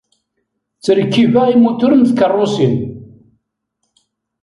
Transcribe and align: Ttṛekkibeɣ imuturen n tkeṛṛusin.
Ttṛekkibeɣ 0.77 1.45
imuturen 1.53 2.01
n 2.03 2.07
tkeṛṛusin. 2.09 2.73